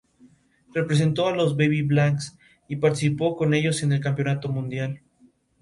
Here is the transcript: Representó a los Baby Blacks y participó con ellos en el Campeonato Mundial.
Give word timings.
Representó 0.73 1.27
a 1.27 1.35
los 1.35 1.55
Baby 1.57 1.83
Blacks 1.83 2.35
y 2.67 2.77
participó 2.77 3.35
con 3.37 3.53
ellos 3.53 3.83
en 3.83 3.91
el 3.93 3.99
Campeonato 4.01 4.49
Mundial. 4.49 4.99